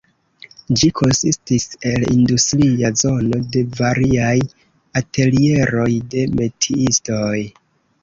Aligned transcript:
Ĝi 0.79 0.87
konsistis 0.99 1.67
el 1.89 2.07
industria 2.13 2.91
zono 3.03 3.43
de 3.57 3.63
variaj 3.83 4.35
atelieroj 5.05 5.89
de 6.17 6.29
metiistoj. 6.43 7.35